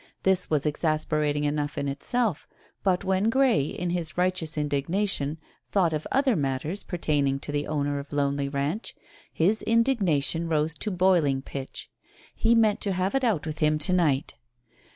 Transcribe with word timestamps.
This 0.23 0.49
was 0.49 0.65
exasperating 0.65 1.43
enough 1.43 1.77
in 1.77 1.87
itself, 1.87 2.47
but 2.83 3.03
when 3.03 3.29
Grey, 3.29 3.61
in 3.61 3.91
his 3.91 4.17
righteous 4.17 4.57
indignation, 4.57 5.37
thought 5.69 5.93
of 5.93 6.07
other 6.11 6.35
matters 6.35 6.83
pertaining 6.83 7.37
to 7.41 7.51
the 7.51 7.67
owner 7.67 7.99
of 7.99 8.11
Lonely 8.11 8.49
Ranch, 8.49 8.95
his 9.31 9.61
indignation 9.61 10.47
rose 10.49 10.73
to 10.79 10.89
boiling 10.89 11.43
pitch. 11.43 11.91
He 12.33 12.55
meant 12.55 12.81
to 12.81 12.93
have 12.93 13.13
it 13.13 13.23
out 13.23 13.45
with 13.45 13.59
him 13.59 13.77
to 13.77 13.93
night. 13.93 14.33